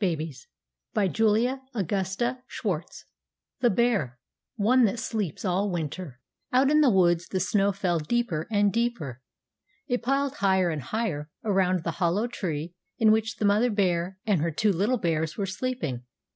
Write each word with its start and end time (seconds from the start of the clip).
VIII 0.03 0.35
THE 0.95 1.09
BEAR 1.13 1.59
"ONE 1.75 1.85
THAT 1.85 1.85
SLEEPS 1.91 2.45
ALL 2.55 2.73
WINTER" 2.73 4.19
ONE 4.57 4.85
THAT 4.85 4.97
SLEEPS 4.97 5.45
ALL 5.45 5.69
WINTER 5.71 6.19
OUT 6.51 6.71
in 6.71 6.81
the 6.81 6.89
woods 6.89 7.27
the 7.27 7.39
snow 7.39 7.71
fell 7.71 7.99
deeper 7.99 8.47
and 8.49 8.73
deeper. 8.73 9.21
It 9.87 10.01
piled 10.01 10.37
higher 10.37 10.71
and 10.71 10.81
higher 10.81 11.29
around 11.43 11.83
the 11.83 11.91
hollow 12.01 12.25
tree 12.25 12.73
in 12.97 13.11
which 13.11 13.35
the 13.35 13.45
mother 13.45 13.69
bear 13.69 14.17
and 14.25 14.41
her 14.41 14.49
two 14.49 14.73
little 14.73 14.97
bears 14.97 15.37
were 15.37 15.45
sleeping. 15.45 16.01